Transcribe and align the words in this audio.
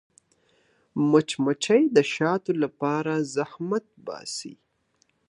مچمچۍ 1.09 1.83
د 1.95 1.97
شاتو 2.13 2.51
لپاره 2.63 3.13
زحمت 3.35 3.85
باسي 4.05 4.53